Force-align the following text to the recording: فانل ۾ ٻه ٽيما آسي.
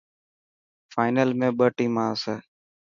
فانل 0.93 1.29
۾ 1.41 1.49
ٻه 1.57 1.67
ٽيما 1.77 2.05
آسي. 2.13 2.35